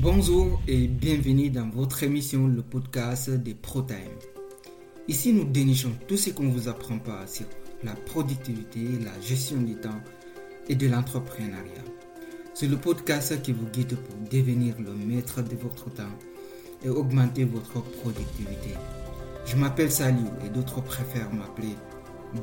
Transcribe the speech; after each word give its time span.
Bonjour 0.00 0.60
et 0.66 0.88
bienvenue 0.88 1.50
dans 1.50 1.68
votre 1.68 2.02
émission, 2.02 2.46
le 2.46 2.62
podcast 2.62 3.30
des 3.30 3.54
ProTime. 3.54 3.96
Ici, 5.08 5.32
nous 5.32 5.44
dénichons 5.44 5.92
tout 6.08 6.16
ce 6.16 6.30
qu'on 6.30 6.48
vous 6.48 6.68
apprend 6.68 6.98
pas 6.98 7.26
sur 7.26 7.46
la 7.82 7.92
productivité, 7.92 8.80
la 9.04 9.20
gestion 9.20 9.60
du 9.60 9.76
temps 9.76 10.00
et 10.68 10.74
de 10.74 10.88
l'entrepreneuriat. 10.88 11.84
C'est 12.54 12.66
le 12.66 12.76
podcast 12.76 13.40
qui 13.42 13.52
vous 13.52 13.66
guide 13.66 13.96
pour 13.96 14.16
devenir 14.30 14.74
le 14.78 14.92
maître 14.94 15.42
de 15.42 15.56
votre 15.56 15.90
temps 15.90 16.18
et 16.84 16.88
augmenter 16.88 17.44
votre 17.44 17.82
productivité. 17.82 18.70
Je 19.46 19.56
m'appelle 19.56 19.90
Saliou 19.90 20.28
et 20.44 20.48
d'autres 20.48 20.82
préfèrent 20.82 21.32
m'appeler 21.32 21.76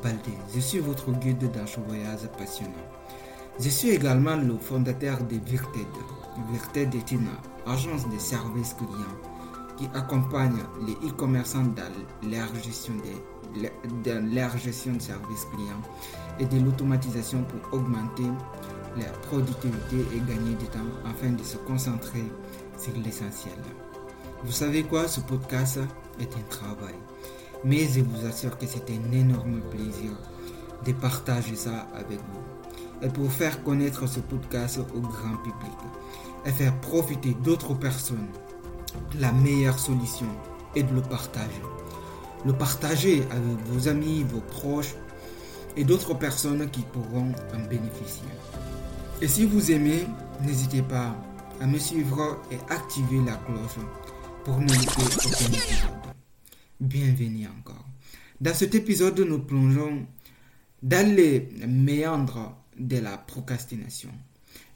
Baldé. 0.02 0.32
Je 0.54 0.60
suis 0.60 0.78
votre 0.78 1.12
guide 1.12 1.50
dans 1.52 1.66
ce 1.66 1.80
voyage 1.80 2.26
passionnant. 2.38 2.72
Je 3.60 3.68
suis 3.68 3.90
également 3.90 4.36
le 4.36 4.56
fondateur 4.56 5.22
de 5.24 5.36
Virted. 5.36 5.86
Virted 6.50 6.94
est 6.94 7.12
une 7.12 7.28
agence 7.66 8.08
de 8.08 8.18
services 8.18 8.74
clients 8.74 9.18
qui 9.76 9.86
accompagne 9.94 10.56
les 10.86 10.94
e-commerçants 11.08 11.64
dans 11.64 12.30
leur 12.30 12.54
gestion, 12.62 12.94
de, 14.04 14.34
leur 14.34 14.56
gestion 14.56 14.94
de 14.94 15.00
services 15.00 15.46
clients 15.54 15.82
et 16.40 16.46
de 16.46 16.64
l'automatisation 16.64 17.44
pour 17.44 17.78
augmenter 17.78 18.26
leur 18.96 19.12
productivité 19.20 19.96
et 20.14 20.18
gagner 20.20 20.54
du 20.54 20.66
temps 20.66 20.78
afin 21.04 21.30
de 21.30 21.42
se 21.42 21.58
concentrer 21.58 22.24
sur 22.78 22.94
l'essentiel. 23.04 23.58
Vous 24.44 24.52
savez 24.52 24.82
quoi, 24.84 25.06
ce 25.08 25.20
podcast 25.20 25.78
est 26.18 26.34
un 26.34 26.48
travail. 26.48 26.94
Mais 27.64 27.86
je 27.86 28.00
vous 28.00 28.26
assure 28.26 28.58
que 28.58 28.66
c'est 28.66 28.90
un 28.90 29.12
énorme 29.12 29.60
plaisir 29.70 30.10
de 30.84 30.92
partager 30.92 31.54
ça 31.54 31.86
avec 31.94 32.18
vous. 32.18 32.61
Et 33.02 33.08
pour 33.08 33.32
faire 33.32 33.62
connaître 33.64 34.06
ce 34.06 34.20
podcast 34.20 34.78
au 34.94 35.00
grand 35.00 35.36
public 35.38 35.78
et 36.46 36.50
faire 36.50 36.80
profiter 36.80 37.34
d'autres 37.42 37.74
personnes, 37.74 38.28
la 39.18 39.32
meilleure 39.32 39.78
solution 39.78 40.28
est 40.76 40.84
de 40.84 40.94
le 40.94 41.02
partager. 41.02 41.62
Le 42.44 42.52
partager 42.52 43.22
avec 43.30 43.66
vos 43.66 43.88
amis, 43.88 44.24
vos 44.24 44.40
proches 44.40 44.94
et 45.76 45.84
d'autres 45.84 46.14
personnes 46.14 46.70
qui 46.70 46.82
pourront 46.82 47.32
en 47.54 47.68
bénéficier. 47.68 48.28
Et 49.20 49.28
si 49.28 49.46
vous 49.46 49.72
aimez, 49.72 50.06
n'hésitez 50.42 50.82
pas 50.82 51.16
à 51.60 51.66
me 51.66 51.78
suivre 51.78 52.40
et 52.50 52.58
activer 52.72 53.20
la 53.26 53.34
cloche 53.34 53.84
pour 54.44 54.60
ne 54.60 54.72
louper 54.72 55.02
aucun 55.02 55.28
épisode. 55.28 55.92
Bienvenue 56.80 57.48
encore. 57.58 57.84
Dans 58.40 58.54
cet 58.54 58.74
épisode, 58.74 59.20
nous 59.20 59.38
plongeons 59.40 60.06
dans 60.82 61.14
les 61.14 61.48
méandres 61.66 62.61
de 62.78 62.98
la 62.98 63.18
procrastination, 63.18 64.10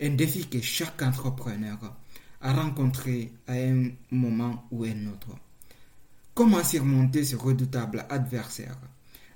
un 0.01 0.11
défi 0.11 0.47
que 0.47 0.61
chaque 0.61 1.03
entrepreneur 1.03 1.79
a 2.41 2.53
rencontré 2.53 3.33
à 3.47 3.55
un 3.55 3.91
moment 4.11 4.65
ou 4.71 4.85
un 4.85 5.07
autre. 5.07 5.37
Comment 6.35 6.63
surmonter 6.63 7.25
ce 7.25 7.37
redoutable 7.37 8.05
adversaire? 8.11 8.77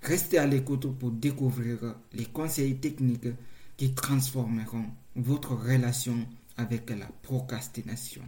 Restez 0.02 0.38
à 0.38 0.46
l'écoute 0.46 0.98
pour 0.98 1.10
découvrir 1.10 1.78
les 2.12 2.26
conseils 2.26 2.76
techniques 2.76 3.28
qui 3.76 3.94
transformeront 3.94 4.84
votre 5.16 5.54
relation 5.54 6.26
avec 6.56 6.90
la 6.90 7.06
procrastination. 7.22 8.22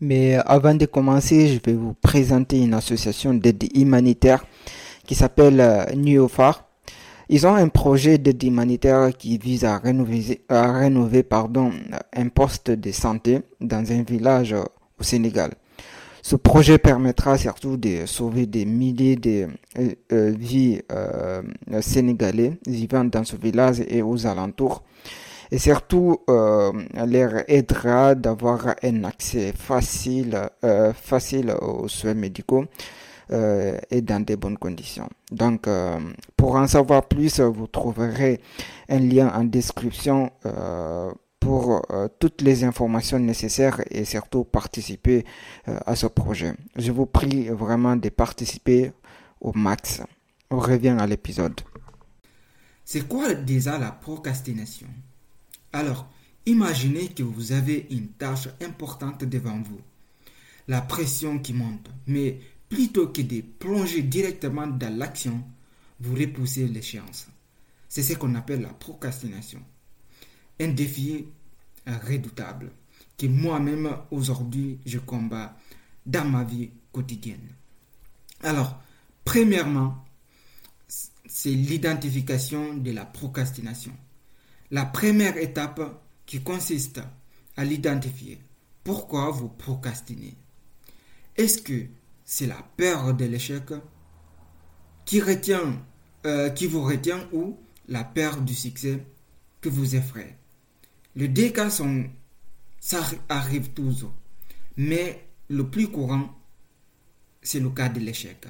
Mais 0.00 0.36
avant 0.36 0.74
de 0.74 0.86
commencer, 0.86 1.48
je 1.48 1.60
vais 1.64 1.76
vous 1.76 1.94
présenter 1.94 2.60
une 2.60 2.74
association 2.74 3.34
d'aide 3.34 3.64
humanitaire 3.76 4.44
qui 5.04 5.16
s'appelle 5.16 5.92
Nuofar. 5.96 6.67
Ils 7.28 7.46
ont 7.46 7.54
un 7.54 7.68
projet 7.68 8.18
d'aide 8.18 8.42
humanitaire 8.42 9.10
qui 9.16 9.36
vise 9.38 9.64
à 9.64 9.78
rénover, 9.78 11.22
pardon, 11.22 11.72
un 12.14 12.28
poste 12.28 12.70
de 12.70 12.90
santé 12.90 13.40
dans 13.60 13.92
un 13.92 14.02
village 14.02 14.54
au 14.54 15.02
Sénégal. 15.02 15.52
Ce 16.22 16.36
projet 16.36 16.78
permettra 16.78 17.38
surtout 17.38 17.76
de 17.76 18.04
sauver 18.06 18.46
des 18.46 18.64
milliers 18.64 19.16
de 19.16 19.46
euh, 19.78 19.94
euh, 20.12 20.34
vies 20.38 20.80
sénégalais 21.80 22.58
vivant 22.66 23.04
dans 23.04 23.24
ce 23.24 23.36
village 23.36 23.82
et 23.88 24.02
aux 24.02 24.26
alentours 24.26 24.82
et 25.50 25.58
surtout 25.58 26.18
euh, 26.28 26.72
leur 27.06 27.44
aidera 27.48 28.14
d'avoir 28.14 28.74
un 28.82 29.04
accès 29.04 29.52
facile, 29.52 30.38
euh, 30.64 30.92
facile 30.92 31.54
aux 31.60 31.88
soins 31.88 32.14
médicaux 32.14 32.66
euh, 33.30 33.78
et 33.90 34.00
dans 34.00 34.20
des 34.20 34.36
bonnes 34.36 34.56
conditions. 34.56 35.08
Donc, 35.30 35.68
euh, 35.68 35.98
pour 36.36 36.56
en 36.56 36.66
savoir 36.66 37.06
plus, 37.06 37.40
vous 37.40 37.66
trouverez 37.66 38.40
un 38.88 39.00
lien 39.00 39.30
en 39.34 39.44
description 39.44 40.30
euh, 40.46 41.10
pour 41.38 41.82
toutes 42.18 42.42
les 42.42 42.64
informations 42.64 43.18
nécessaires 43.18 43.80
et 43.90 44.04
surtout 44.04 44.44
participer 44.44 45.24
à 45.66 45.94
ce 45.94 46.08
projet. 46.08 46.52
Je 46.74 46.90
vous 46.90 47.06
prie 47.06 47.48
vraiment 47.48 47.94
de 47.94 48.08
participer 48.08 48.92
au 49.40 49.52
max. 49.54 50.02
On 50.50 50.58
revient 50.58 50.96
à 50.98 51.06
l'épisode. 51.06 51.60
C'est 52.84 53.06
quoi 53.06 53.34
déjà 53.34 53.78
la 53.78 53.92
procrastination? 53.92 54.88
Alors, 55.72 56.08
imaginez 56.44 57.08
que 57.08 57.22
vous 57.22 57.52
avez 57.52 57.86
une 57.90 58.08
tâche 58.08 58.48
importante 58.60 59.24
devant 59.24 59.60
vous. 59.62 59.80
La 60.66 60.80
pression 60.80 61.38
qui 61.38 61.52
monte, 61.52 61.88
mais 62.06 62.40
plutôt 62.68 63.08
que 63.08 63.22
de 63.22 63.40
plonger 63.40 64.02
directement 64.02 64.66
dans 64.66 64.96
l'action, 64.96 65.42
vous 66.00 66.14
repoussez 66.14 66.68
l'échéance. 66.68 67.26
C'est 67.88 68.02
ce 68.02 68.14
qu'on 68.14 68.34
appelle 68.34 68.62
la 68.62 68.68
procrastination. 68.72 69.62
Un 70.60 70.68
défi 70.68 71.26
redoutable 71.86 72.70
que 73.16 73.26
moi-même 73.26 73.96
aujourd'hui 74.10 74.78
je 74.84 74.98
combats 74.98 75.56
dans 76.04 76.28
ma 76.28 76.44
vie 76.44 76.70
quotidienne. 76.92 77.54
Alors, 78.42 78.80
premièrement, 79.24 80.04
c'est 80.86 81.50
l'identification 81.50 82.74
de 82.74 82.90
la 82.92 83.04
procrastination. 83.04 83.92
La 84.70 84.84
première 84.84 85.36
étape 85.36 86.02
qui 86.26 86.42
consiste 86.42 87.00
à 87.56 87.64
l'identifier. 87.64 88.38
Pourquoi 88.84 89.30
vous 89.30 89.48
procrastinez? 89.48 90.36
Est-ce 91.36 91.62
que 91.62 91.86
c'est 92.30 92.46
la 92.46 92.62
peur 92.76 93.14
de 93.14 93.24
l'échec 93.24 93.72
qui, 95.06 95.18
retient, 95.22 95.82
euh, 96.26 96.50
qui 96.50 96.66
vous 96.66 96.82
retient 96.82 97.26
ou 97.32 97.56
la 97.88 98.04
peur 98.04 98.42
du 98.42 98.54
succès 98.54 99.02
que 99.62 99.70
vous 99.70 99.96
effraie 99.96 100.36
Les 101.16 101.28
deux 101.28 101.48
cas 101.48 101.70
sont, 101.70 102.04
ça 102.80 103.00
arrive 103.30 103.70
toujours. 103.70 104.12
Mais 104.76 105.26
le 105.48 105.70
plus 105.70 105.88
courant, 105.88 106.38
c'est 107.40 107.60
le 107.60 107.70
cas 107.70 107.88
de 107.88 107.98
l'échec. 107.98 108.46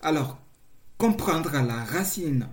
Alors, 0.00 0.38
comprendre 0.96 1.52
la 1.52 1.84
racine 1.84 2.48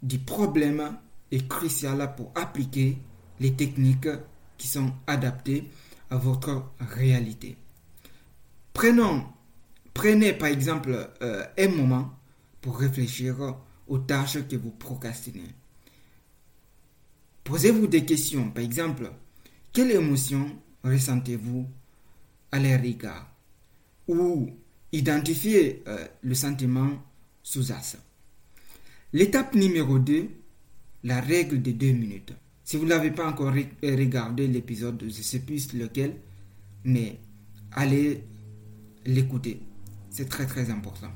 du 0.00 0.20
problème 0.20 0.96
est 1.32 1.48
crucial 1.48 2.14
pour 2.14 2.30
appliquer 2.36 2.98
les 3.40 3.54
techniques 3.54 4.08
qui 4.56 4.68
sont 4.68 4.92
adaptées 5.08 5.68
à 6.08 6.18
votre 6.18 6.70
réalité. 6.78 7.56
Prenons, 8.72 9.26
prenez 9.94 10.32
par 10.32 10.48
exemple 10.48 11.10
euh, 11.22 11.44
un 11.58 11.68
moment 11.68 12.18
pour 12.60 12.78
réfléchir 12.78 13.56
aux 13.86 13.98
tâches 13.98 14.46
que 14.48 14.56
vous 14.56 14.70
procrastinez. 14.70 15.54
Posez-vous 17.44 17.86
des 17.86 18.04
questions. 18.04 18.50
Par 18.50 18.62
exemple, 18.62 19.10
quelle 19.72 19.90
émotion 19.92 20.56
ressentez-vous 20.84 21.66
à 22.52 22.58
leur 22.58 22.84
égard? 22.84 23.34
Ou 24.08 24.50
identifiez 24.92 25.82
euh, 25.86 26.06
le 26.22 26.34
sentiment 26.34 26.90
sous-jacent. 27.42 27.98
L'étape 29.12 29.54
numéro 29.54 29.98
2 29.98 30.28
la 31.04 31.20
règle 31.20 31.62
de 31.62 31.72
deux 31.72 31.92
minutes. 31.92 32.32
Si 32.64 32.76
vous 32.76 32.86
n'avez 32.86 33.10
pas 33.10 33.28
encore 33.28 33.52
regardé 33.82 34.46
l'épisode, 34.46 35.00
je 35.00 35.06
ne 35.06 35.10
sais 35.10 35.40
plus 35.40 35.72
lequel, 35.74 36.16
mais 36.84 37.18
allez 37.72 38.22
l'écouter. 39.06 39.60
C'est 40.10 40.28
très 40.28 40.46
très 40.46 40.70
important. 40.70 41.10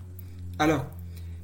Alors, 0.59 0.87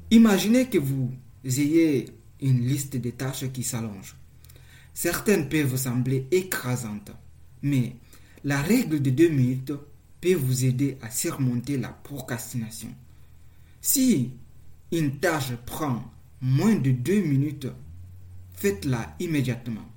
imaginez 0.09 0.67
que 0.69 0.77
vous 0.77 1.11
ayez 1.45 2.05
une 2.41 2.61
liste 2.61 2.97
de 2.97 3.09
tâches 3.11 3.51
qui 3.51 3.63
s'allonge. 3.63 4.15
Certaines 4.93 5.47
peuvent 5.49 5.67
vous 5.67 5.77
sembler 5.77 6.27
écrasantes, 6.31 7.11
mais 7.61 7.95
la 8.43 8.61
règle 8.61 9.01
de 9.01 9.09
deux 9.09 9.29
minutes 9.29 9.73
peut 10.19 10.33
vous 10.33 10.65
aider 10.65 10.97
à 11.01 11.09
surmonter 11.09 11.77
la 11.77 11.89
procrastination. 11.89 12.93
Si 13.81 14.31
une 14.91 15.19
tâche 15.19 15.53
prend 15.65 16.11
moins 16.41 16.75
de 16.75 16.91
deux 16.91 17.21
minutes 17.21 17.67
faites-la 18.53 19.15
immédiatement. 19.19 19.87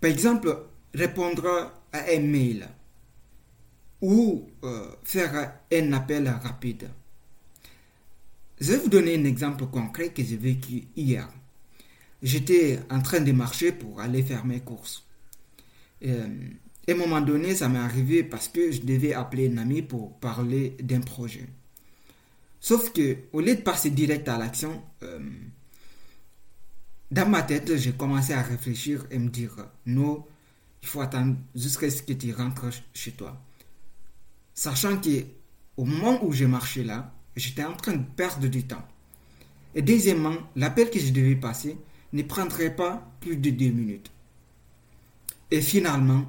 Par 0.00 0.10
exemple, 0.10 0.64
répondre 0.92 1.72
à 1.92 1.98
un 2.10 2.20
mail 2.20 2.68
ou 4.02 4.48
euh, 4.64 4.90
faire 5.04 5.54
un 5.72 5.92
appel 5.92 6.28
rapide. 6.28 6.90
Je 8.60 8.72
vais 8.72 8.78
vous 8.78 8.88
donner 8.88 9.16
un 9.16 9.24
exemple 9.24 9.66
concret 9.66 10.10
que 10.10 10.22
j'ai 10.22 10.36
vécu 10.36 10.84
hier. 10.96 11.28
J'étais 12.22 12.80
en 12.90 13.00
train 13.00 13.20
de 13.20 13.32
marcher 13.32 13.72
pour 13.72 14.00
aller 14.00 14.22
faire 14.22 14.44
mes 14.44 14.60
courses. 14.60 15.06
Euh, 16.04 16.28
et 16.86 16.92
à 16.92 16.94
un 16.94 16.98
moment 16.98 17.20
donné, 17.20 17.54
ça 17.54 17.68
m'est 17.68 17.78
arrivé 17.78 18.24
parce 18.24 18.48
que 18.48 18.72
je 18.72 18.82
devais 18.82 19.14
appeler 19.14 19.52
un 19.52 19.58
ami 19.58 19.82
pour 19.82 20.18
parler 20.18 20.76
d'un 20.82 21.00
projet. 21.00 21.46
Sauf 22.60 22.92
que, 22.92 23.18
au 23.32 23.40
lieu 23.40 23.56
de 23.56 23.60
passer 23.60 23.90
direct 23.90 24.28
à 24.28 24.36
l'action, 24.36 24.82
euh, 25.02 25.18
dans 27.10 27.28
ma 27.28 27.42
tête, 27.42 27.76
j'ai 27.76 27.92
commencé 27.92 28.32
à 28.32 28.42
réfléchir 28.42 29.06
et 29.10 29.18
me 29.18 29.28
dire 29.28 29.54
non, 29.86 30.24
il 30.82 30.88
faut 30.88 31.00
attendre 31.00 31.36
jusqu'à 31.54 31.90
ce 31.90 32.02
que 32.02 32.12
tu 32.12 32.32
rentres 32.32 32.66
chez 32.94 33.12
toi. 33.12 33.40
Sachant 34.54 34.98
que 34.98 35.24
au 35.76 35.84
moment 35.84 36.24
où 36.24 36.32
j'ai 36.32 36.46
marché 36.46 36.84
là, 36.84 37.14
j'étais 37.36 37.64
en 37.64 37.74
train 37.74 37.92
de 37.92 38.04
perdre 38.16 38.46
du 38.48 38.64
temps. 38.64 38.86
Et 39.74 39.82
deuxièmement, 39.82 40.36
l'appel 40.54 40.90
que 40.90 40.98
je 40.98 41.12
devais 41.12 41.36
passer 41.36 41.78
ne 42.12 42.22
prendrait 42.22 42.74
pas 42.74 43.10
plus 43.20 43.36
de 43.36 43.50
deux 43.50 43.70
minutes. 43.70 44.10
Et 45.50 45.62
finalement, 45.62 46.26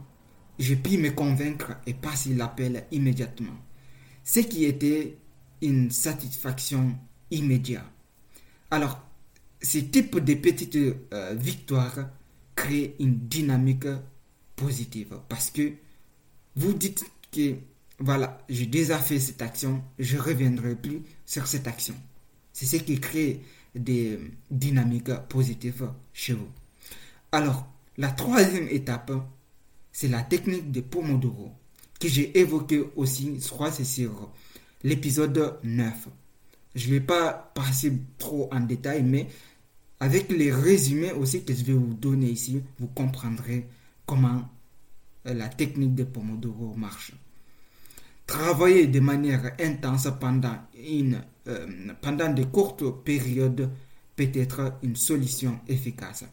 j'ai 0.59 0.75
pu 0.75 0.97
me 0.97 1.09
convaincre 1.11 1.73
et 1.85 1.93
passer 1.93 2.33
l'appel 2.33 2.85
immédiatement. 2.91 3.57
Ce 4.23 4.39
qui 4.39 4.65
était 4.65 5.17
une 5.61 5.91
satisfaction 5.91 6.97
immédiate. 7.31 7.85
Alors, 8.71 9.01
ce 9.61 9.79
type 9.79 10.19
de 10.19 10.33
petites 10.35 10.75
euh, 10.75 11.35
victoires 11.35 12.09
crée 12.55 12.95
une 12.99 13.27
dynamique 13.27 13.87
positive 14.55 15.19
parce 15.29 15.49
que 15.51 15.73
vous 16.55 16.73
dites 16.73 17.05
que 17.31 17.55
voilà, 18.03 18.37
j'ai 18.49 18.65
déjà 18.65 18.99
fait 18.99 19.17
cette 19.17 19.41
action, 19.41 19.81
je 19.97 20.17
ne 20.17 20.21
reviendrai 20.21 20.75
plus 20.75 21.03
sur 21.25 21.47
cette 21.47 21.67
action. 21.67 21.95
C'est 22.51 22.65
ce 22.65 22.75
qui 22.75 22.99
crée 22.99 23.39
des 23.73 24.19
dynamiques 24.51 25.13
positives 25.29 25.89
chez 26.11 26.33
vous. 26.33 26.49
Alors, 27.31 27.65
la 27.97 28.09
troisième 28.09 28.67
étape, 28.67 29.13
c'est 29.93 30.09
la 30.09 30.21
technique 30.21 30.69
de 30.69 30.81
Pomodoro, 30.81 31.53
que 31.97 32.09
j'ai 32.09 32.37
évoquée 32.37 32.83
aussi, 32.97 33.39
je 33.39 33.47
crois 33.47 33.71
c'est 33.71 33.85
sur 33.85 34.29
l'épisode 34.83 35.59
9. 35.63 36.09
Je 36.75 36.87
ne 36.87 36.93
vais 36.95 36.99
pas 36.99 37.53
passer 37.55 37.93
trop 38.17 38.49
en 38.51 38.59
détail, 38.59 39.03
mais 39.03 39.29
avec 40.01 40.29
les 40.29 40.51
résumés 40.51 41.13
aussi 41.13 41.45
que 41.45 41.53
je 41.53 41.63
vais 41.63 41.71
vous 41.71 41.93
donner 41.93 42.31
ici, 42.31 42.61
vous 42.79 42.87
comprendrez 42.87 43.65
comment 44.05 44.49
euh, 45.25 45.33
la 45.33 45.47
technique 45.47 45.95
de 45.95 46.03
Pomodoro 46.03 46.73
marche. 46.75 47.13
Travailler 48.25 48.87
de 48.87 48.99
manière 48.99 49.53
intense 49.59 50.07
pendant, 50.19 50.57
une, 50.75 51.21
euh, 51.47 51.67
pendant 52.01 52.31
de 52.33 52.43
courtes 52.43 53.03
périodes 53.03 53.69
peut 54.15 54.31
être 54.33 54.77
une 54.81 54.95
solution 54.95 55.59
efficace. 55.67 56.25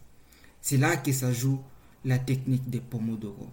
C'est 0.61 0.77
là 0.77 0.97
que 0.97 1.13
ça 1.13 1.33
joue 1.33 1.61
la 2.05 2.19
technique 2.19 2.69
de 2.71 2.79
Pomodoro, 2.79 3.49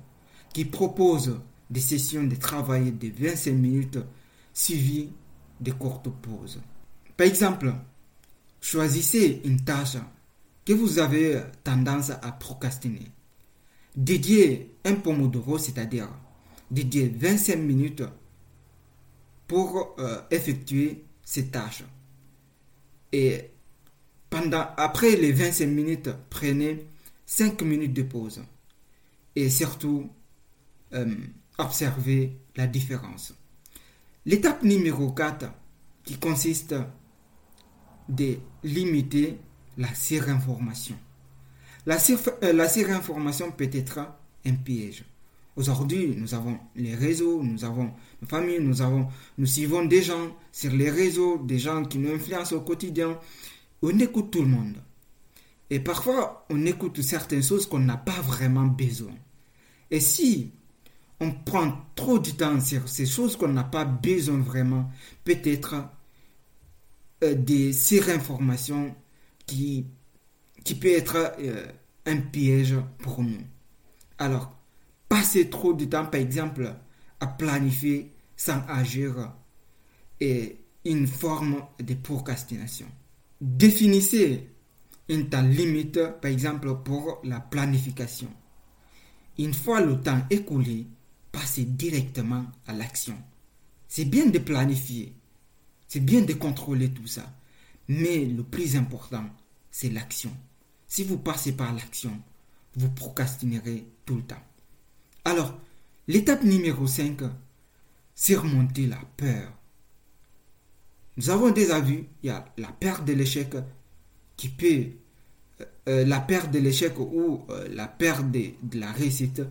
qui 0.53 0.65
propose 0.65 1.39
des 1.69 1.79
sessions 1.79 2.23
de 2.23 2.35
travail 2.35 2.91
de 2.91 3.11
25 3.17 3.51
minutes 3.53 3.99
suivies 4.53 5.09
de 5.59 5.71
courtes 5.71 6.09
pauses. 6.09 6.61
Par 7.15 7.27
exemple, 7.27 7.73
choisissez 8.61 9.41
une 9.45 9.61
tâche 9.61 9.97
que 10.65 10.73
vous 10.73 10.99
avez 10.99 11.41
tendance 11.63 12.11
à 12.11 12.31
procrastiner. 12.33 13.11
Dédiez 13.95 14.75
un 14.85 14.95
Pomodoro, 14.95 15.57
c'est-à-dire 15.57 16.09
dédiez 16.69 17.07
25 17.07 17.55
minutes 17.57 18.03
pour 19.47 19.95
euh, 19.99 20.21
effectuer 20.31 21.05
ces 21.23 21.47
tâches. 21.47 21.83
Et 23.11 23.51
pendant, 24.29 24.67
après 24.77 25.15
les 25.15 25.31
25 25.31 25.65
minutes, 25.67 26.09
prenez 26.29 26.85
5 27.25 27.61
minutes 27.61 27.93
de 27.93 28.03
pause. 28.03 28.43
Et 29.35 29.49
surtout, 29.49 30.09
euh, 30.93 31.15
observez 31.57 32.37
la 32.55 32.67
différence. 32.67 33.33
L'étape 34.25 34.63
numéro 34.63 35.11
4, 35.11 35.45
qui 36.03 36.17
consiste 36.17 36.75
de 38.09 38.37
limiter 38.63 39.37
la 39.77 39.93
surinformation. 39.93 40.97
La, 41.85 41.97
euh, 42.43 42.53
la 42.53 42.67
surinformation 42.67 43.51
peut 43.51 43.69
être 43.71 43.99
un 44.45 44.55
piège. 44.55 45.03
Aujourd'hui, 45.57 46.13
nous 46.15 46.35
avons 46.35 46.59
les 46.75 46.93
réseaux, 46.93 47.41
nous 47.41 47.65
avons 47.65 47.91
nos 48.21 48.27
familles, 48.27 48.59
nous 48.61 48.83
avons, 48.83 49.07
nous 49.39 49.47
suivons 49.47 49.83
des 49.85 50.03
gens 50.03 50.37
sur 50.51 50.71
les 50.71 50.91
réseaux, 50.91 51.39
des 51.39 51.57
gens 51.57 51.83
qui 51.83 51.97
nous 51.97 52.13
influencent 52.13 52.55
au 52.55 52.61
quotidien. 52.61 53.19
On 53.81 53.97
écoute 53.97 54.29
tout 54.29 54.43
le 54.43 54.49
monde. 54.49 54.75
Et 55.71 55.79
parfois, 55.79 56.45
on 56.51 56.63
écoute 56.67 57.01
certaines 57.01 57.41
choses 57.41 57.65
qu'on 57.65 57.79
n'a 57.79 57.97
pas 57.97 58.21
vraiment 58.21 58.67
besoin. 58.67 59.15
Et 59.89 59.99
si 59.99 60.51
on 61.19 61.31
prend 61.31 61.73
trop 61.95 62.19
de 62.19 62.29
temps 62.29 62.59
sur 62.61 62.87
ces 62.87 63.07
choses 63.07 63.35
qu'on 63.35 63.47
n'a 63.47 63.63
pas 63.63 63.83
besoin 63.83 64.37
vraiment, 64.37 64.91
peut-être 65.23 65.73
euh, 67.23 67.33
des 67.33 67.73
surinformations 67.73 68.95
qui, 69.47 69.87
qui 70.63 70.75
peut 70.75 70.91
être 70.91 71.33
euh, 71.39 71.65
un 72.05 72.17
piège 72.17 72.75
pour 72.99 73.23
nous. 73.23 73.41
Alors, 74.19 74.56
passer 75.09 75.49
trop 75.49 75.73
de 75.73 75.85
temps, 75.85 76.05
par 76.05 76.19
exemple, 76.19 76.73
à 77.19 77.27
planifier 77.27 78.13
sans 78.35 78.61
agir 78.67 79.33
est 80.19 80.59
une 80.85 81.07
forme 81.07 81.63
de 81.79 81.93
procrastination. 81.95 82.87
Définissez 83.41 84.49
une 85.09 85.29
temps 85.29 85.41
limite, 85.41 85.99
par 86.21 86.31
exemple, 86.31 86.81
pour 86.83 87.19
la 87.23 87.39
planification. 87.39 88.29
Une 89.37 89.53
fois 89.53 89.81
le 89.81 90.01
temps 90.01 90.21
écoulé, 90.29 90.87
passez 91.31 91.65
directement 91.65 92.45
à 92.65 92.73
l'action. 92.73 93.17
C'est 93.87 94.05
bien 94.05 94.25
de 94.25 94.39
planifier, 94.39 95.13
c'est 95.87 95.99
bien 95.99 96.21
de 96.21 96.33
contrôler 96.33 96.89
tout 96.91 97.07
ça, 97.07 97.31
mais 97.87 98.25
le 98.25 98.43
plus 98.43 98.75
important, 98.75 99.23
c'est 99.71 99.89
l'action. 99.89 100.31
Si 100.87 101.03
vous 101.03 101.17
passez 101.17 101.53
par 101.53 101.73
l'action, 101.73 102.11
vous 102.75 102.89
procrastinerez 102.89 103.87
tout 104.05 104.15
le 104.15 104.23
temps. 104.23 104.43
Alors, 105.27 105.59
l'étape 106.07 106.45
numéro 106.45 106.87
5, 106.87 107.17
surmonter 108.15 108.87
la 108.87 109.01
peur. 109.17 109.51
Nous 111.17 111.29
avons 111.29 111.49
déjà 111.49 111.81
vu, 111.81 112.05
il 112.23 112.27
y 112.27 112.29
a 112.29 112.45
la 112.57 112.69
peur 112.69 113.03
de 113.03 113.11
l'échec 113.11 113.49
qui 114.37 114.47
peut, 114.47 114.85
euh, 115.59 115.65
euh, 115.89 116.05
la 116.05 116.21
peur 116.21 116.47
de 116.47 116.59
l'échec 116.59 116.97
ou 116.97 117.43
euh, 117.49 117.67
la 117.73 117.87
peur 117.87 118.23
de, 118.23 118.51
de 118.63 118.79
la 118.79 118.89
réussite 118.93 119.41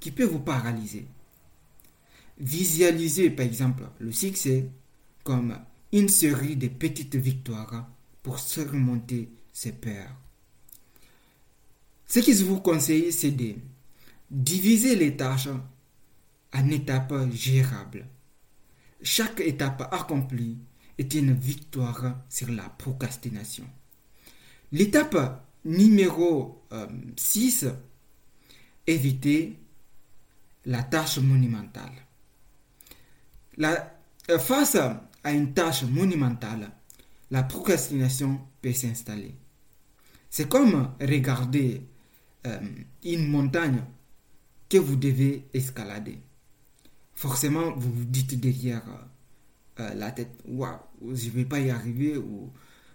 qui 0.00 0.10
peut 0.10 0.24
vous 0.24 0.38
paralyser. 0.38 1.04
Visualisez 2.38 3.28
par 3.28 3.44
exemple 3.44 3.82
le 3.98 4.12
succès 4.12 4.64
comme 5.22 5.58
une 5.92 6.08
série 6.08 6.56
de 6.56 6.68
petites 6.68 7.16
victoires 7.16 7.86
pour 8.22 8.38
surmonter 8.38 9.28
ces 9.52 9.72
peurs. 9.72 10.16
Ce 12.06 12.20
que 12.20 12.32
je 12.32 12.44
vous 12.44 12.60
conseille, 12.60 13.12
c'est 13.12 13.32
de 13.32 13.52
diviser 14.30 14.96
les 14.96 15.16
tâches 15.16 15.48
en 16.52 16.70
étapes 16.70 17.30
gérables. 17.32 18.06
Chaque 19.02 19.40
étape 19.40 19.88
accomplie 19.92 20.58
est 20.98 21.14
une 21.14 21.34
victoire 21.34 22.16
sur 22.28 22.50
la 22.50 22.68
procrastination. 22.68 23.66
L'étape 24.72 25.44
numéro 25.64 26.62
6, 27.16 27.64
euh, 27.64 27.72
éviter 28.86 29.58
la 30.64 30.82
tâche 30.82 31.18
monumentale. 31.18 31.92
Euh, 33.60 34.38
face 34.38 34.76
à 34.76 35.32
une 35.32 35.52
tâche 35.54 35.84
monumentale, 35.84 36.70
la 37.30 37.42
procrastination 37.42 38.40
peut 38.62 38.72
s'installer. 38.72 39.34
C'est 40.30 40.48
comme 40.48 40.92
regarder 41.00 41.82
euh, 42.46 42.60
une 43.04 43.28
montagne 43.28 43.82
que 44.68 44.78
vous 44.78 44.96
devez 44.96 45.46
escalader. 45.54 46.20
Forcément, 47.14 47.72
vous 47.76 47.92
vous 47.92 48.04
dites 48.04 48.38
derrière 48.38 48.82
euh, 49.80 49.94
la 49.94 50.10
tête, 50.10 50.38
waouh, 50.46 50.78
je 51.14 51.26
ne 51.26 51.30
vais 51.30 51.44
pas 51.44 51.60
y 51.60 51.70
arriver, 51.70 52.16
ou 52.16 52.52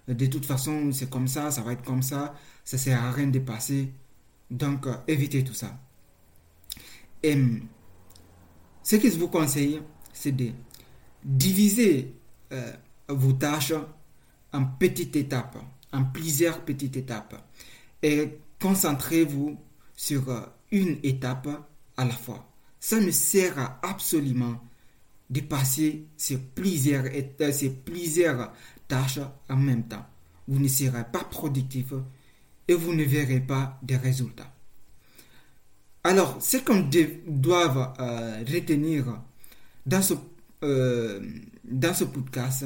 de 0.07 0.25
toute 0.25 0.45
façon, 0.45 0.91
c'est 0.91 1.09
comme 1.09 1.27
ça, 1.27 1.51
ça 1.51 1.61
va 1.61 1.73
être 1.73 1.83
comme 1.83 2.03
ça, 2.03 2.35
ça 2.63 2.77
ne 2.77 2.81
sert 2.81 3.03
à 3.03 3.11
rien 3.11 3.27
de 3.27 3.39
passer. 3.39 3.93
Donc, 4.49 4.85
euh, 4.87 4.95
évitez 5.07 5.43
tout 5.43 5.53
ça. 5.53 5.79
Et 7.23 7.37
ce 8.83 8.95
que 8.95 9.09
je 9.09 9.17
vous 9.17 9.29
conseille, 9.29 9.81
c'est 10.13 10.31
de 10.31 10.49
diviser 11.23 12.15
vos 13.07 13.33
tâches 13.33 13.73
en 14.53 14.65
petites 14.65 15.15
étapes, 15.15 15.57
en 15.93 16.03
plusieurs 16.05 16.63
petites 16.65 16.97
étapes. 16.97 17.35
Et 18.03 18.39
concentrez-vous 18.59 19.57
sur 19.95 20.29
euh, 20.29 20.41
une 20.71 20.97
étape 21.03 21.49
à 21.97 22.05
la 22.05 22.13
fois. 22.13 22.47
Ça 22.79 22.99
ne 22.99 23.11
sert 23.11 23.57
à 23.59 23.79
absolument 23.83 24.59
de 25.29 25.41
passer 25.41 26.07
sur 26.17 26.39
plusieurs, 26.39 27.05
euh, 27.05 27.51
sur 27.51 27.73
plusieurs 27.75 28.51
tâches 28.87 29.19
en 29.49 29.55
même 29.55 29.87
temps. 29.87 30.05
Vous 30.47 30.59
ne 30.59 30.67
serez 30.67 31.05
pas 31.11 31.23
productif 31.23 31.93
et 32.67 32.73
vous 32.73 32.93
ne 32.93 33.03
verrez 33.03 33.39
pas 33.39 33.79
de 33.83 33.95
résultats. 33.95 34.51
Alors, 36.03 36.41
ce 36.41 36.57
qu'on 36.57 36.89
doit 37.27 37.93
euh, 37.99 38.43
retenir 38.47 39.21
dans 39.85 40.01
ce, 40.01 40.15
euh, 40.63 41.21
dans 41.63 41.93
ce 41.93 42.05
podcast, 42.05 42.65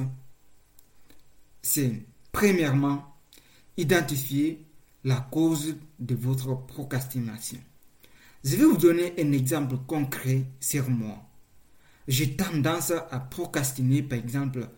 c'est 1.62 2.01
premièrement 2.31 3.13
identifier 3.77 4.65
la 5.03 5.27
cause 5.31 5.75
de 6.00 6.15
votre 6.15 6.65
procrastination. 6.65 7.59
Je 8.46 8.58
vais 8.58 8.66
vous 8.66 8.78
donner 8.78 9.12
un 9.20 9.32
exemple 9.32 9.75
concret 9.88 10.46
sur 10.60 10.88
moi. 10.88 11.18
J'ai 12.08 12.36
tendance 12.36 12.92
à 12.92 13.20
procrastiner, 13.20 14.04
par 14.04 14.20
exemple, 14.20 14.70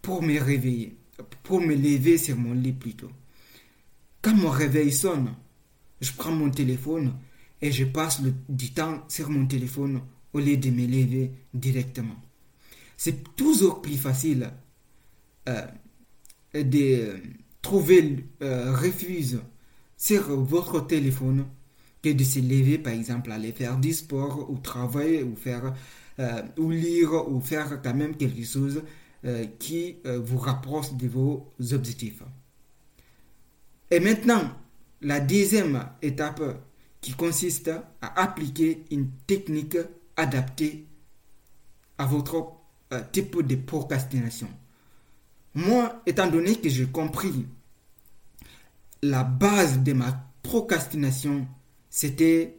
pour 0.00 0.22
me 0.22 0.40
réveiller, 0.40 0.96
pour 1.42 1.60
me 1.60 1.74
lever 1.74 2.16
sur 2.16 2.38
mon 2.38 2.54
lit 2.54 2.72
plutôt. 2.72 3.10
Quand 4.22 4.34
mon 4.34 4.48
réveil 4.48 4.92
sonne, 4.92 5.34
je 6.00 6.10
prends 6.12 6.32
mon 6.32 6.48
téléphone 6.48 7.12
et 7.60 7.70
je 7.70 7.84
passe 7.84 8.22
du 8.48 8.72
temps 8.72 9.04
sur 9.08 9.28
mon 9.28 9.44
téléphone 9.46 10.00
au 10.32 10.38
lieu 10.38 10.56
de 10.56 10.70
me 10.70 10.86
lever 10.86 11.32
directement. 11.52 12.16
C'est 12.96 13.36
toujours 13.36 13.82
plus 13.82 13.98
facile 13.98 14.50
euh, 15.50 15.66
de 16.54 17.20
trouver 17.60 18.24
euh, 18.40 18.74
refuge 18.74 19.36
sur 19.98 20.34
votre 20.40 20.86
téléphone 20.86 21.44
que 22.02 22.10
de 22.10 22.24
se 22.24 22.38
lever, 22.40 22.78
par 22.78 22.92
exemple, 22.92 23.30
aller 23.30 23.52
faire 23.52 23.76
du 23.76 23.92
sport 23.92 24.50
ou 24.50 24.58
travailler 24.58 25.22
ou 25.22 25.36
faire 25.36 25.74
euh, 26.18 26.42
ou 26.58 26.70
lire 26.70 27.28
ou 27.28 27.40
faire 27.40 27.80
quand 27.82 27.94
même 27.94 28.16
quelque 28.16 28.44
chose 28.44 28.82
euh, 29.24 29.46
qui 29.58 29.96
vous 30.04 30.38
rapproche 30.38 30.92
de 30.94 31.06
vos 31.08 31.52
objectifs. 31.72 32.22
Et 33.90 34.00
maintenant, 34.00 34.50
la 35.02 35.20
deuxième 35.20 35.84
étape 36.00 36.42
qui 37.00 37.12
consiste 37.12 37.70
à 38.00 38.20
appliquer 38.22 38.84
une 38.90 39.10
technique 39.26 39.78
adaptée 40.16 40.86
à 41.98 42.06
votre 42.06 42.52
type 43.12 43.42
de 43.42 43.56
procrastination. 43.56 44.48
Moi, 45.54 46.02
étant 46.06 46.28
donné 46.28 46.54
que 46.56 46.68
j'ai 46.68 46.86
compris 46.86 47.46
la 49.02 49.24
base 49.24 49.80
de 49.80 49.92
ma 49.92 50.26
procrastination, 50.42 51.46
c'était 51.90 52.56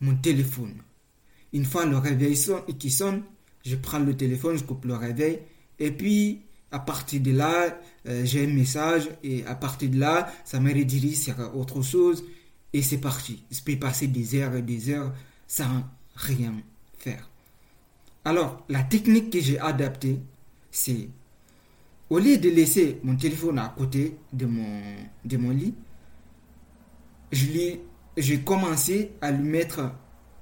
mon 0.00 0.16
téléphone. 0.16 0.82
Une 1.52 1.64
fois 1.64 1.86
le 1.86 1.96
réveil 1.96 2.36
sonne, 2.36 2.64
qui 2.78 2.90
sonne, 2.90 3.22
je 3.64 3.76
prends 3.76 4.00
le 4.00 4.16
téléphone, 4.16 4.58
je 4.58 4.64
coupe 4.64 4.84
le 4.84 4.94
réveil, 4.94 5.38
et 5.78 5.90
puis 5.90 6.42
à 6.72 6.80
partir 6.80 7.20
de 7.20 7.30
là, 7.30 7.80
euh, 8.06 8.24
j'ai 8.24 8.44
un 8.44 8.52
message, 8.52 9.08
et 9.22 9.44
à 9.46 9.54
partir 9.54 9.88
de 9.88 9.98
là, 9.98 10.30
ça 10.44 10.60
me 10.60 10.74
redirige 10.74 11.16
sur 11.16 11.56
autre 11.56 11.80
chose, 11.82 12.24
et 12.72 12.82
c'est 12.82 12.98
parti. 12.98 13.42
Je 13.50 13.60
peux 13.60 13.76
passer 13.76 14.08
des 14.08 14.34
heures 14.34 14.54
et 14.54 14.62
des 14.62 14.90
heures 14.90 15.14
sans 15.46 15.84
rien 16.16 16.54
faire. 16.98 17.30
Alors, 18.24 18.64
la 18.68 18.82
technique 18.82 19.30
que 19.30 19.40
j'ai 19.40 19.58
adaptée, 19.58 20.18
c'est 20.70 21.08
au 22.10 22.18
lieu 22.18 22.38
de 22.38 22.50
laisser 22.50 22.98
mon 23.02 23.16
téléphone 23.16 23.58
à 23.58 23.72
côté 23.76 24.16
de 24.32 24.46
mon, 24.46 24.82
de 25.24 25.36
mon 25.36 25.50
lit, 25.50 25.74
j'ai 28.16 28.40
commencé 28.40 29.12
à 29.20 29.30
le 29.30 29.42
mettre 29.42 29.92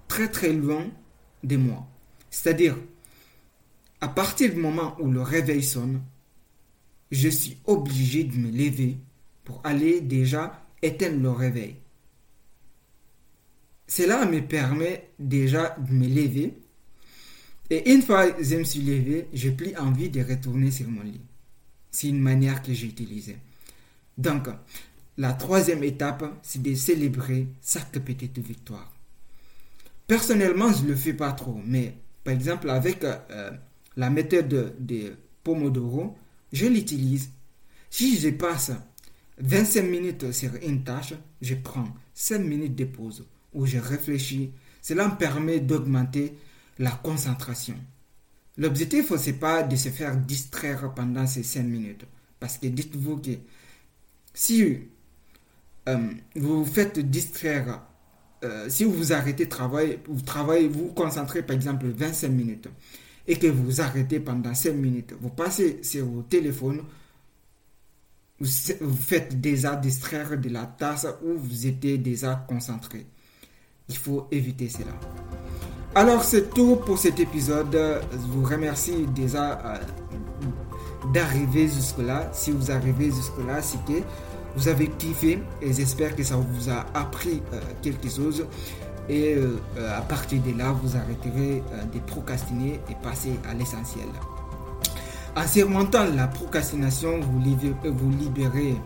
très 0.08 0.30
très 0.30 0.52
loin 0.52 0.86
de 1.42 1.56
moi. 1.56 1.86
C'est-à-dire, 2.30 2.76
à 4.00 4.08
partir 4.08 4.52
du 4.52 4.60
moment 4.60 4.96
où 5.00 5.10
le 5.10 5.22
réveil 5.22 5.62
sonne, 5.62 6.02
je 7.10 7.28
suis 7.28 7.58
obligé 7.66 8.24
de 8.24 8.36
me 8.36 8.50
lever 8.50 8.98
pour 9.44 9.60
aller 9.64 10.00
déjà 10.00 10.66
éteindre 10.82 11.22
le 11.22 11.30
réveil. 11.30 11.76
Cela 13.86 14.24
me 14.26 14.40
permet 14.40 15.10
déjà 15.18 15.76
de 15.78 15.92
me 15.92 16.06
lever. 16.06 16.58
Et 17.70 17.92
une 17.92 18.02
fois 18.02 18.30
que 18.30 18.42
je 18.42 18.56
me 18.56 18.64
suis 18.64 18.80
levé, 18.80 19.28
je 19.32 19.48
n'ai 19.48 19.54
plus 19.54 19.76
envie 19.76 20.10
de 20.10 20.22
retourner 20.22 20.70
sur 20.70 20.88
mon 20.88 21.02
lit. 21.02 21.20
C'est 21.90 22.08
une 22.08 22.20
manière 22.20 22.62
que 22.62 22.72
j'ai 22.72 22.86
utilisée. 22.88 23.36
Donc, 24.18 24.48
la 25.16 25.32
troisième 25.32 25.84
étape, 25.84 26.24
c'est 26.42 26.62
de 26.62 26.74
célébrer 26.74 27.48
chaque 27.62 27.98
petite 27.98 28.38
victoire. 28.38 28.92
Personnellement, 30.06 30.72
je 30.72 30.82
ne 30.82 30.88
le 30.88 30.96
fais 30.96 31.14
pas 31.14 31.32
trop, 31.32 31.60
mais 31.64 31.96
par 32.24 32.34
exemple, 32.34 32.70
avec 32.70 33.04
euh, 33.04 33.50
la 33.96 34.10
méthode 34.10 34.74
de 34.78 35.12
Pomodoro, 35.42 36.16
je 36.52 36.66
l'utilise. 36.66 37.30
Si 37.90 38.18
je 38.18 38.30
passe 38.30 38.72
25 39.38 39.82
minutes 39.82 40.32
sur 40.32 40.50
une 40.62 40.84
tâche, 40.84 41.14
je 41.40 41.54
prends 41.54 41.88
5 42.14 42.38
minutes 42.38 42.74
de 42.74 42.84
pause 42.84 43.26
où 43.52 43.66
je 43.66 43.78
réfléchis. 43.78 44.50
Cela 44.82 45.08
me 45.08 45.16
permet 45.16 45.60
d'augmenter 45.60 46.34
la 46.78 46.90
concentration. 46.90 47.76
L'objectif, 48.56 49.14
ce 49.16 49.30
n'est 49.30 49.36
pas 49.36 49.62
de 49.62 49.76
se 49.76 49.88
faire 49.88 50.16
distraire 50.16 50.92
pendant 50.94 51.26
ces 51.26 51.42
5 51.42 51.62
minutes. 51.62 52.04
Parce 52.40 52.58
que 52.58 52.66
dites-vous 52.66 53.18
que 53.18 53.30
si 54.32 54.78
vous 55.86 56.64
vous 56.64 56.64
faites 56.64 56.98
distraire, 56.98 57.82
euh, 58.42 58.68
si 58.68 58.84
vous 58.84 59.12
arrêtez 59.12 59.44
de 59.44 59.50
travailler, 59.50 59.98
vous 60.08 60.20
travaillez, 60.20 60.68
vous 60.68 60.88
concentrez 60.88 61.42
par 61.42 61.56
exemple 61.56 61.86
25 61.86 62.28
minutes 62.28 62.68
et 63.26 63.36
que 63.36 63.46
vous 63.46 63.80
arrêtez 63.80 64.20
pendant 64.20 64.54
5 64.54 64.72
minutes, 64.74 65.14
vous 65.20 65.30
passez 65.30 65.80
sur 65.82 66.06
vos 66.06 66.22
téléphones, 66.22 66.82
vous, 68.40 68.48
vous 68.80 68.96
faites 68.96 69.40
déjà 69.40 69.76
distraire 69.76 70.38
de 70.38 70.48
la 70.48 70.66
tasse 70.66 71.06
où 71.22 71.38
vous 71.38 71.66
étiez 71.66 71.98
déjà 71.98 72.44
concentré. 72.48 73.06
Il 73.88 73.96
faut 73.96 74.26
éviter 74.30 74.68
cela. 74.68 74.92
Alors 75.94 76.24
c'est 76.24 76.50
tout 76.50 76.76
pour 76.84 76.98
cet 76.98 77.20
épisode. 77.20 77.72
Je 78.12 78.16
vous 78.16 78.44
remercie 78.44 79.06
déjà 79.14 79.60
euh, 79.64 79.78
d'arriver 81.12 81.68
jusque-là. 81.68 82.30
Si 82.32 82.50
vous 82.50 82.70
arrivez 82.70 83.06
jusque-là, 83.06 83.62
c'est 83.62 83.82
que 83.84 84.02
vous 84.56 84.68
avez 84.68 84.88
kiffé 84.88 85.40
et 85.60 85.72
j'espère 85.72 86.14
que 86.14 86.22
ça 86.22 86.36
vous 86.36 86.70
a 86.70 86.86
appris 86.94 87.42
euh, 87.52 87.60
quelque 87.82 88.08
chose. 88.08 88.46
Et 89.08 89.34
euh, 89.34 89.58
à 89.96 90.00
partir 90.00 90.40
de 90.42 90.56
là, 90.56 90.72
vous 90.72 90.96
arrêterez 90.96 91.62
de 91.92 91.98
procrastiner 92.06 92.80
et 92.90 92.94
passer 93.02 93.32
à 93.48 93.52
l'essentiel. 93.52 94.06
En 95.36 95.46
surmontant 95.46 96.04
la 96.14 96.28
procrastination, 96.28 97.20
vous 97.20 97.40
vous 97.40 98.10
libérez 98.18 98.76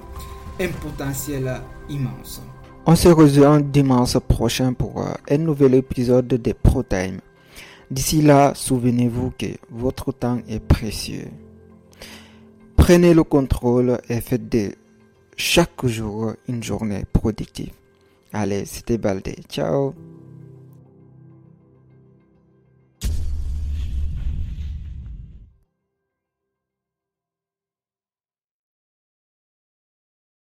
un 0.61 0.69
potentiel 0.81 1.61
immense. 1.89 2.43
On 2.87 2.97
se 2.97 3.09
rejoint 3.09 3.61
dimanche 3.61 4.17
prochain 4.19 4.73
pour 4.73 5.03
euh, 5.03 5.13
un 5.31 5.37
nouvel 5.37 5.75
épisode 5.75 6.27
de 6.27 6.53
ProTime. 6.55 7.19
D'ici 7.91 8.23
là, 8.23 8.53
souvenez-vous 8.55 9.35
que 9.39 9.47
votre 9.71 10.11
temps 10.11 10.39
est 10.49 10.59
précieux. 10.59 11.29
Prenez 12.77 13.13
le 13.13 13.25
contrôle 13.25 13.99
et 14.09 14.23
faites 14.23 14.49
de 14.49 14.73
chaque 15.38 15.87
jour 15.87 16.35
une 16.49 16.62
journée 16.62 17.04
productive. 17.12 17.71
Allez, 18.33 18.66
c'était 18.66 18.99
Baldé. 18.99 19.37
Ciao 19.49 19.95